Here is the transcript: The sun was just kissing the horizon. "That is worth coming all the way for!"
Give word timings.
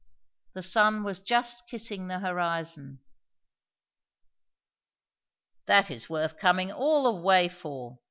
The 0.53 0.63
sun 0.63 1.03
was 1.03 1.19
just 1.19 1.67
kissing 1.69 2.07
the 2.07 2.17
horizon. 2.17 3.01
"That 5.67 5.91
is 5.91 6.09
worth 6.09 6.39
coming 6.39 6.71
all 6.71 7.03
the 7.03 7.21
way 7.21 7.47
for!" 7.47 7.99